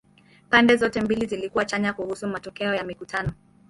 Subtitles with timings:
[0.49, 3.33] Pande zote mbili zilikuwa chanya kuhusu matokeo ya mikutano.